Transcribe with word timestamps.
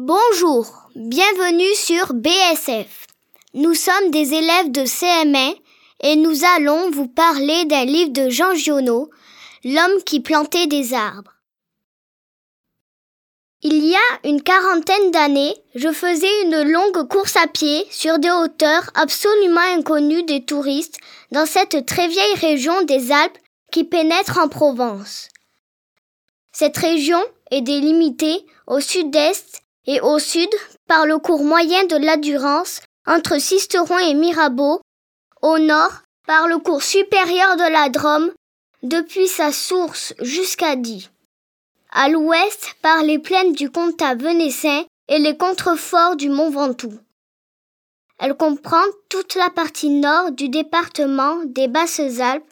Bonjour, 0.00 0.88
bienvenue 0.94 1.74
sur 1.74 2.14
BSF. 2.14 3.08
Nous 3.54 3.74
sommes 3.74 4.12
des 4.12 4.32
élèves 4.32 4.70
de 4.70 4.82
CM1 4.82 5.56
et 6.04 6.14
nous 6.14 6.44
allons 6.44 6.92
vous 6.92 7.08
parler 7.08 7.64
d'un 7.64 7.84
livre 7.84 8.12
de 8.12 8.30
Jean 8.30 8.54
Giono, 8.54 9.10
L'homme 9.64 10.04
qui 10.06 10.20
plantait 10.20 10.68
des 10.68 10.94
arbres. 10.94 11.34
Il 13.62 13.84
y 13.84 13.96
a 13.96 14.28
une 14.28 14.40
quarantaine 14.40 15.10
d'années, 15.10 15.56
je 15.74 15.90
faisais 15.90 16.42
une 16.44 16.62
longue 16.62 17.08
course 17.08 17.34
à 17.34 17.48
pied 17.48 17.84
sur 17.90 18.20
des 18.20 18.30
hauteurs 18.30 18.92
absolument 18.94 19.74
inconnues 19.76 20.22
des 20.22 20.44
touristes 20.44 20.98
dans 21.32 21.44
cette 21.44 21.86
très 21.86 22.06
vieille 22.06 22.36
région 22.36 22.82
des 22.82 23.10
Alpes 23.10 23.38
qui 23.72 23.82
pénètre 23.82 24.38
en 24.38 24.48
Provence. 24.48 25.28
Cette 26.52 26.76
région 26.76 27.20
est 27.50 27.62
délimitée 27.62 28.46
au 28.68 28.78
sud-est 28.78 29.64
et 29.88 30.00
au 30.00 30.20
sud 30.20 30.50
par 30.86 31.06
le 31.06 31.18
cours 31.18 31.42
moyen 31.42 31.84
de 31.86 31.96
l'Adurance 31.96 32.82
entre 33.06 33.40
Sisteron 33.40 33.98
et 33.98 34.14
Mirabeau, 34.14 34.80
au 35.42 35.58
nord 35.58 36.02
par 36.26 36.46
le 36.46 36.58
cours 36.58 36.82
supérieur 36.82 37.56
de 37.56 37.72
la 37.72 37.88
Drôme 37.88 38.30
depuis 38.84 39.26
sa 39.26 39.50
source 39.50 40.14
jusqu'à 40.20 40.76
Die 40.76 41.08
à 41.90 42.08
l'ouest 42.08 42.74
par 42.82 43.02
les 43.02 43.18
plaines 43.18 43.54
du 43.54 43.70
Comtat 43.70 44.14
venessin 44.14 44.84
et 45.08 45.18
les 45.18 45.36
contreforts 45.36 46.16
du 46.16 46.28
Mont 46.28 46.50
Ventoux. 46.50 46.98
Elle 48.18 48.36
comprend 48.36 48.84
toute 49.08 49.36
la 49.36 49.48
partie 49.48 49.88
nord 49.88 50.32
du 50.32 50.48
département 50.48 51.42
des 51.46 51.68
Basses-Alpes, 51.68 52.44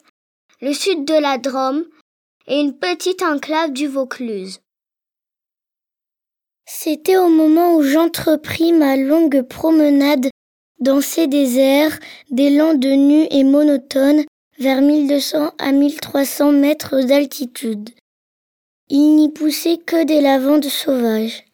le 0.61 0.73
sud 0.73 1.05
de 1.05 1.13
la 1.13 1.37
Drôme 1.37 1.85
et 2.47 2.59
une 2.59 2.77
petite 2.77 3.21
enclave 3.21 3.73
du 3.73 3.87
Vaucluse. 3.87 4.59
C'était 6.69 7.15
au 7.15 7.29
moment 7.29 7.75
où 7.75 7.81
j'entrepris 7.81 8.73
ma 8.73 8.97
longue 8.97 9.41
promenade 9.41 10.27
dans 10.81 10.99
ces 10.99 11.27
déserts, 11.27 11.97
des 12.29 12.49
landes 12.49 12.85
nues 12.85 13.25
et 13.31 13.45
monotones, 13.45 14.25
vers 14.59 14.81
1200 14.81 15.53
à 15.57 15.71
1300 15.71 16.51
mètres 16.51 17.03
d'altitude. 17.03 17.91
Il 18.89 19.15
n'y 19.15 19.31
poussait 19.31 19.77
que 19.77 20.03
des 20.03 20.19
lavandes 20.19 20.65
sauvages. 20.65 21.45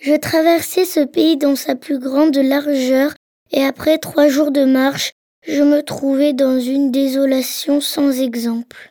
Je 0.00 0.14
traversais 0.14 0.86
ce 0.86 1.00
pays 1.00 1.36
dans 1.36 1.54
sa 1.54 1.74
plus 1.74 1.98
grande 1.98 2.36
largeur 2.36 3.12
et 3.50 3.62
après 3.62 3.98
trois 3.98 4.28
jours 4.28 4.50
de 4.50 4.64
marche, 4.64 5.12
je 5.46 5.62
me 5.62 5.82
trouvais 5.82 6.32
dans 6.32 6.58
une 6.58 6.90
désolation 6.90 7.82
sans 7.82 8.18
exemple. 8.18 8.88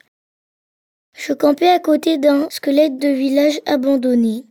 Je 1.18 1.34
campais 1.34 1.70
à 1.70 1.80
côté 1.80 2.20
d'un 2.20 2.48
squelette 2.52 3.00
de 3.00 3.10
village 3.10 3.60
abandonné. 3.66 4.46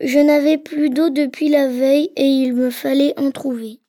Je 0.00 0.18
n'avais 0.18 0.58
plus 0.58 0.90
d'eau 0.90 1.10
depuis 1.10 1.48
la 1.48 1.68
veille 1.68 2.12
et 2.16 2.26
il 2.26 2.54
me 2.54 2.70
fallait 2.70 3.18
en 3.18 3.30
trouver. 3.30 3.80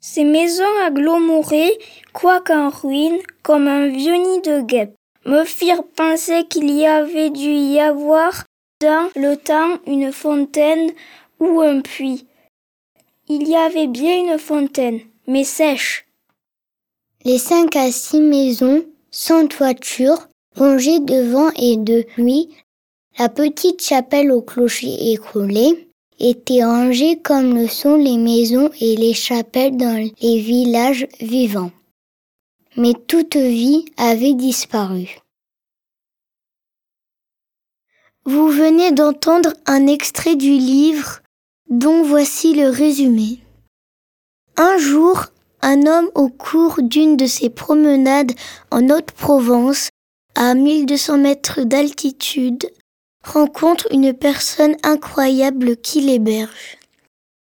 Ces 0.00 0.24
maisons 0.24 0.64
agglomérées, 0.84 1.78
quoiqu'en 2.12 2.70
ruine, 2.70 3.18
comme 3.42 3.68
un 3.68 3.88
vieux 3.88 4.16
nid 4.16 4.40
de 4.42 4.60
guêpes 4.60 4.94
me 5.24 5.44
firent 5.44 5.84
penser 5.84 6.44
qu'il 6.48 6.70
y 6.70 6.86
avait 6.86 7.30
dû 7.30 7.50
y 7.50 7.80
avoir 7.80 8.44
dans 8.80 9.08
le 9.16 9.36
temps 9.36 9.78
une 9.86 10.12
fontaine 10.12 10.92
ou 11.40 11.60
un 11.60 11.80
puits. 11.80 12.26
Il 13.28 13.48
y 13.48 13.56
avait 13.56 13.88
bien 13.88 14.18
une 14.20 14.38
fontaine, 14.38 15.00
mais 15.26 15.44
sèche. 15.44 16.06
Les 17.24 17.38
cinq 17.38 17.74
à 17.74 17.90
six 17.90 18.20
maisons, 18.20 18.84
sans 19.10 19.48
toiture, 19.48 20.28
rangées 20.54 21.00
de 21.00 21.22
vent 21.28 21.50
et 21.56 21.76
de 21.76 22.02
pluie, 22.02 22.50
la 23.18 23.28
petite 23.28 23.82
chapelle 23.82 24.32
au 24.32 24.42
clocher 24.42 25.12
écroulé, 25.12 25.88
étaient 26.18 26.64
rangées 26.64 27.18
comme 27.22 27.54
le 27.56 27.68
sont 27.68 27.96
les 27.96 28.16
maisons 28.16 28.70
et 28.80 28.96
les 28.96 29.14
chapelles 29.14 29.76
dans 29.76 30.10
les 30.20 30.40
villages 30.40 31.06
vivants 31.20 31.70
mais 32.76 32.92
toute 33.06 33.36
vie 33.36 33.84
avait 33.96 34.34
disparu. 34.34 35.18
Vous 38.24 38.48
venez 38.48 38.92
d'entendre 38.92 39.52
un 39.66 39.86
extrait 39.86 40.36
du 40.36 40.50
livre 40.50 41.20
dont 41.70 42.02
voici 42.02 42.54
le 42.54 42.68
résumé. 42.68 43.40
Un 44.56 44.78
jour, 44.78 45.26
un 45.62 45.86
homme 45.86 46.10
au 46.14 46.28
cours 46.28 46.82
d'une 46.82 47.16
de 47.16 47.26
ses 47.26 47.50
promenades 47.50 48.32
en 48.70 48.88
Haute-Provence, 48.90 49.90
à 50.34 50.54
1200 50.54 51.18
mètres 51.18 51.62
d'altitude, 51.62 52.68
rencontre 53.26 53.86
une 53.90 54.14
personne 54.14 54.76
incroyable 54.82 55.76
qui 55.76 56.00
l'héberge. 56.00 56.78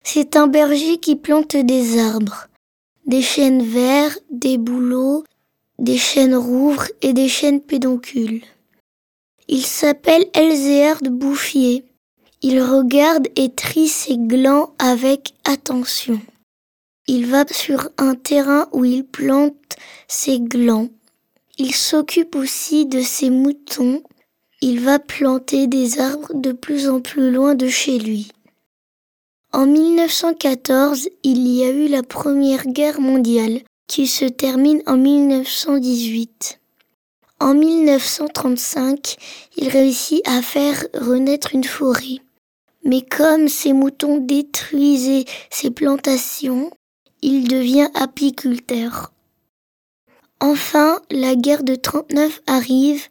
C'est 0.03 0.37
un 0.37 0.47
berger 0.47 0.99
qui 0.99 1.17
plante 1.17 1.57
des 1.57 1.99
arbres 1.99 2.49
des 3.11 3.23
chênes 3.23 3.65
verts, 3.65 4.17
des 4.31 4.57
bouleaux, 4.57 5.25
des 5.81 5.99
chênes 5.99 6.37
rouvres 6.37 6.87
et 7.03 7.13
des 7.13 7.29
chênes 7.29 7.61
pédoncules. 7.61 8.45
Il 9.49 9.67
s'appelle 9.67 10.27
Elzéard 10.33 11.01
Bouffier. 11.03 11.85
Il 12.41 12.63
regarde 12.63 13.27
et 13.35 13.53
trie 13.53 13.89
ses 13.89 14.17
glands 14.17 14.75
avec 14.79 15.35
attention. 15.45 16.21
Il 17.09 17.27
va 17.27 17.45
sur 17.51 17.89
un 17.99 18.15
terrain 18.15 18.69
où 18.73 18.85
il 18.85 19.05
plante 19.05 19.77
ses 20.07 20.39
glands. 20.39 20.89
Il 21.59 21.75
s'occupe 21.75 22.37
aussi 22.37 22.87
de 22.87 23.01
ses 23.01 23.29
moutons. 23.29 24.05
Il 24.63 24.81
va 24.81 24.99
planter 24.99 25.67
des 25.67 26.01
arbres 26.01 26.35
de 26.35 26.53
plus 26.53 26.89
en 26.89 27.01
plus 27.01 27.31
loin 27.31 27.55
de 27.55 27.69
chez 27.69 27.99
lui. 27.99 28.31
En 29.53 29.67
1914, 29.67 31.09
il 31.23 31.49
y 31.49 31.65
a 31.65 31.71
eu 31.71 31.89
la 31.89 32.03
Première 32.03 32.67
Guerre 32.67 33.01
mondiale 33.01 33.63
qui 33.87 34.07
se 34.07 34.27
termine 34.27 34.83
en 34.87 34.97
1918. 34.97 36.61
En 37.41 37.55
1935, 37.55 39.17
il 39.57 39.69
réussit 39.69 40.21
à 40.29 40.43
faire 40.43 40.85
renaître 40.95 41.55
une 41.55 41.65
forêt. 41.65 42.19
Mais 42.85 43.01
comme 43.01 43.49
ses 43.49 43.73
moutons 43.73 44.19
détruisaient 44.19 45.25
ses 45.51 45.71
plantations, 45.71 46.71
il 47.23 47.49
devient 47.49 47.89
apiculteur. 47.95 49.13
Enfin, 50.39 51.01
la 51.11 51.35
guerre 51.35 51.65
de 51.65 51.75
39 51.75 52.43
arrive, 52.47 53.09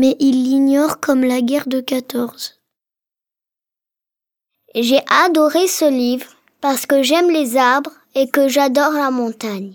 mais 0.00 0.16
il 0.18 0.44
l'ignore 0.44 0.98
comme 0.98 1.24
la 1.24 1.42
guerre 1.42 1.68
de 1.68 1.82
14. 1.82 2.58
J'ai 4.74 5.02
adoré 5.26 5.68
ce 5.68 5.84
livre 5.84 6.26
parce 6.62 6.86
que 6.86 7.02
j'aime 7.02 7.30
les 7.30 7.58
arbres 7.58 7.92
et 8.14 8.26
que 8.26 8.48
j'adore 8.48 8.92
la 8.92 9.10
montagne. 9.10 9.74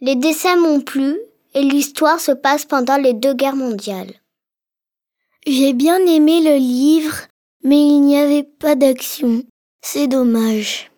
Les 0.00 0.16
dessins 0.16 0.56
m'ont 0.56 0.80
plu 0.80 1.18
et 1.52 1.60
l'histoire 1.60 2.18
se 2.18 2.32
passe 2.32 2.64
pendant 2.64 2.96
les 2.96 3.12
deux 3.12 3.34
guerres 3.34 3.56
mondiales. 3.56 4.14
J'ai 5.46 5.74
bien 5.74 5.98
aimé 6.06 6.40
le 6.40 6.56
livre, 6.56 7.16
mais 7.62 7.78
il 7.78 8.00
n'y 8.00 8.18
avait 8.18 8.42
pas 8.42 8.74
d'action. 8.74 9.42
C'est 9.82 10.06
dommage. 10.06 10.90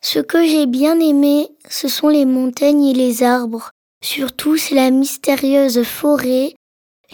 Ce 0.00 0.18
que 0.18 0.46
j'ai 0.46 0.64
bien 0.64 0.98
aimé, 0.98 1.50
ce 1.68 1.88
sont 1.88 2.08
les 2.08 2.24
montagnes 2.24 2.86
et 2.86 2.94
les 2.94 3.22
arbres. 3.22 3.70
Surtout, 4.02 4.56
c'est 4.56 4.74
la 4.74 4.90
mystérieuse 4.90 5.82
forêt. 5.82 6.54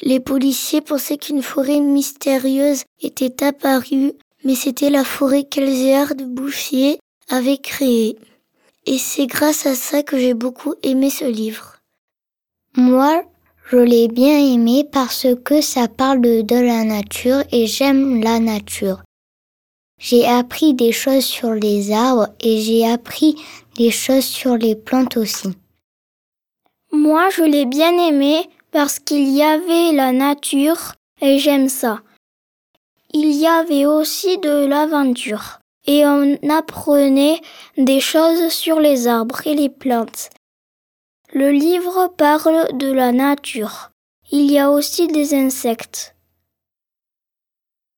Les 0.00 0.20
policiers 0.20 0.80
pensaient 0.80 1.18
qu'une 1.18 1.42
forêt 1.42 1.80
mystérieuse 1.80 2.84
était 3.02 3.44
apparue 3.44 4.14
mais 4.44 4.54
c'était 4.54 4.90
la 4.90 5.04
forêt 5.04 5.44
qu'Elzéard 5.44 6.14
de 6.14 6.24
Bouffier 6.24 6.98
avait 7.28 7.58
créée. 7.58 8.18
Et 8.86 8.98
c'est 8.98 9.26
grâce 9.26 9.66
à 9.66 9.74
ça 9.74 10.02
que 10.02 10.18
j'ai 10.18 10.34
beaucoup 10.34 10.74
aimé 10.82 11.10
ce 11.10 11.24
livre. 11.24 11.76
Moi, 12.76 13.22
je 13.70 13.76
l'ai 13.76 14.08
bien 14.08 14.38
aimé 14.38 14.84
parce 14.90 15.26
que 15.44 15.60
ça 15.60 15.86
parle 15.86 16.20
de, 16.20 16.54
la 16.54 16.84
nature 16.84 17.42
et 17.52 17.66
j'aime 17.66 18.22
la 18.22 18.40
nature. 18.40 19.02
J'ai 19.98 20.26
appris 20.26 20.74
des 20.74 20.90
choses 20.90 21.24
sur 21.24 21.52
les 21.52 21.92
arbres 21.92 22.28
et 22.40 22.60
j'ai 22.60 22.90
appris 22.90 23.36
des 23.76 23.92
choses 23.92 24.24
sur 24.24 24.56
les 24.56 24.74
plantes 24.74 25.16
aussi. 25.16 25.50
Moi, 26.90 27.28
je 27.30 27.44
l'ai 27.44 27.66
bien 27.66 27.96
aimé 28.08 28.50
parce 28.72 28.98
qu'il 28.98 29.28
y 29.28 29.42
avait 29.42 29.92
la 29.92 30.12
nature 30.12 30.94
et 31.20 31.38
j'aime 31.38 31.68
ça 31.68 32.00
il 33.14 33.32
y 33.32 33.46
avait 33.46 33.84
aussi 33.84 34.38
de 34.38 34.66
l'aventure 34.66 35.60
et 35.86 36.06
on 36.06 36.38
apprenait 36.48 37.40
des 37.76 38.00
choses 38.00 38.48
sur 38.48 38.80
les 38.80 39.06
arbres 39.06 39.46
et 39.46 39.54
les 39.54 39.68
plantes. 39.68 40.30
Le 41.32 41.50
livre 41.50 42.08
parle 42.16 42.76
de 42.76 42.90
la 42.90 43.12
nature. 43.12 43.90
Il 44.30 44.50
y 44.50 44.58
a 44.58 44.70
aussi 44.70 45.08
des 45.08 45.34
insectes. 45.34 46.14